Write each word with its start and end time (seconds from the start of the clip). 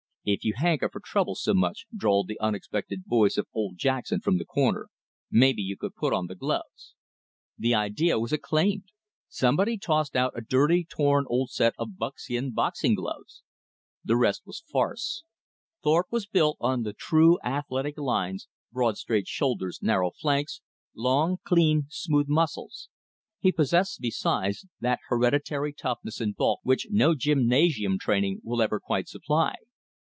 "If 0.23 0.43
you 0.45 0.53
hanker 0.55 0.87
for 0.87 0.99
trouble 0.99 1.33
so 1.33 1.55
much," 1.55 1.87
drawled 1.97 2.27
the 2.27 2.39
unexpected 2.39 3.05
voice 3.07 3.37
of 3.39 3.47
old 3.55 3.79
Jackson 3.79 4.19
from 4.21 4.37
the 4.37 4.45
corner, 4.45 4.89
"mebbe 5.31 5.57
you 5.57 5.75
could 5.75 5.95
put 5.95 6.13
on 6.13 6.27
th' 6.27 6.37
gloves." 6.37 6.93
The 7.57 7.73
idea 7.73 8.19
was 8.19 8.31
acclaimed. 8.31 8.91
Somebody 9.29 9.79
tossed 9.79 10.15
out 10.15 10.33
a 10.37 10.41
dirty 10.41 10.85
torn 10.87 11.25
old 11.27 11.49
set 11.49 11.73
of 11.79 11.97
buckskin 11.97 12.53
boxing 12.53 12.93
gloves. 12.93 13.41
The 14.05 14.15
rest 14.15 14.43
was 14.45 14.63
farce. 14.71 15.23
Thorpe 15.83 16.11
was 16.11 16.27
built 16.27 16.57
on 16.59 16.83
the 16.83 16.93
true 16.93 17.39
athletic 17.43 17.97
lines, 17.97 18.47
broad, 18.71 18.97
straight 18.99 19.25
shoulders, 19.27 19.79
narrow 19.81 20.11
flanks, 20.11 20.61
long, 20.95 21.37
clean, 21.43 21.87
smooth 21.89 22.27
muscles. 22.29 22.89
He 23.39 23.51
possessed, 23.51 23.99
besides, 23.99 24.67
that 24.81 24.99
hereditary 25.07 25.73
toughness 25.73 26.21
and 26.21 26.35
bulk 26.35 26.59
which 26.61 26.85
no 26.91 27.15
gymnasium 27.15 27.97
training 27.97 28.41
will 28.43 28.61
ever 28.61 28.79
quite 28.79 29.07
supply. 29.07 29.55